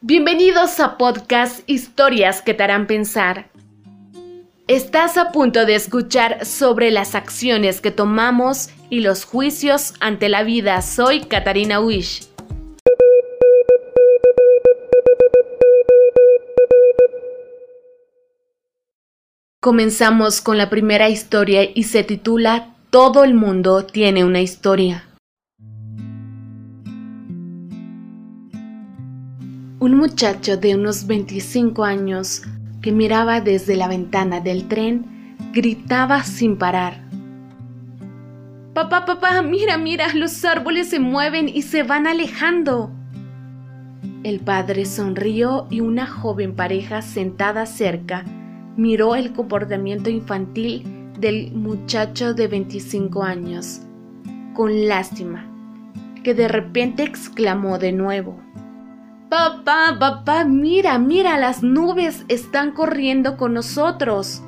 [0.00, 3.50] Bienvenidos a podcast Historias que te harán pensar.
[4.68, 10.44] Estás a punto de escuchar sobre las acciones que tomamos y los juicios ante la
[10.44, 10.82] vida.
[10.82, 12.28] Soy Katarina Wish.
[19.60, 25.09] Comenzamos con la primera historia y se titula Todo el mundo tiene una historia.
[29.80, 32.42] Un muchacho de unos 25 años
[32.82, 37.00] que miraba desde la ventana del tren gritaba sin parar.
[38.74, 42.90] Papá, papá, mira, mira, los árboles se mueven y se van alejando.
[44.22, 48.26] El padre sonrió y una joven pareja sentada cerca
[48.76, 50.84] miró el comportamiento infantil
[51.18, 53.80] del muchacho de 25 años,
[54.52, 55.46] con lástima,
[56.22, 58.49] que de repente exclamó de nuevo.
[59.30, 64.42] Papá, papá, mira, mira, las nubes están corriendo con nosotros.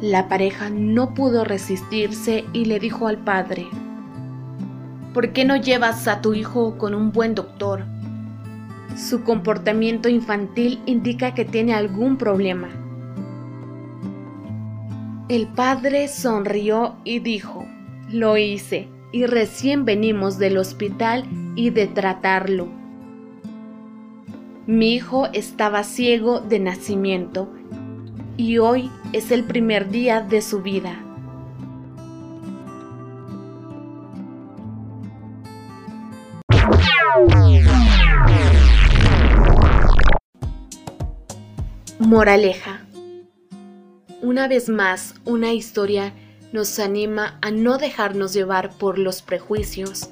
[0.00, 3.66] La pareja no pudo resistirse y le dijo al padre,
[5.12, 7.84] ¿por qué no llevas a tu hijo con un buen doctor?
[8.96, 12.68] Su comportamiento infantil indica que tiene algún problema.
[15.28, 17.66] El padre sonrió y dijo,
[18.12, 21.24] lo hice y recién venimos del hospital
[21.56, 22.83] y de tratarlo.
[24.66, 27.52] Mi hijo estaba ciego de nacimiento
[28.38, 30.98] y hoy es el primer día de su vida.
[41.98, 42.86] Moraleja.
[44.22, 46.14] Una vez más, una historia
[46.54, 50.08] nos anima a no dejarnos llevar por los prejuicios,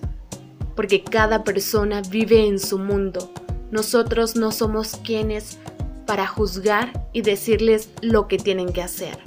[0.77, 3.33] porque cada persona vive en su mundo
[3.73, 5.59] nosotros no somos quienes
[6.07, 9.19] para juzgar y decirles lo que tienen que hacer.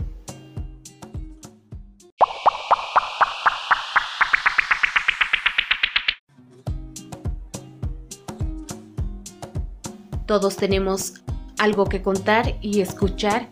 [10.27, 11.15] Todos tenemos
[11.57, 13.49] algo que contar y escuchar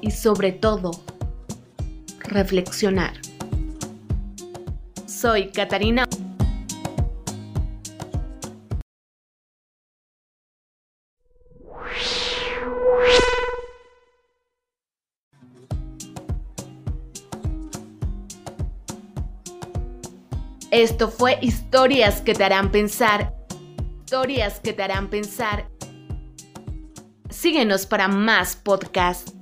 [0.00, 0.90] y sobre todo
[2.18, 3.14] reflexionar.
[5.06, 6.08] Soy Catarina.
[20.74, 23.32] Esto fue historias que te harán pensar.
[24.00, 25.68] Historias que te harán pensar.
[27.30, 29.32] Síguenos para más podcasts.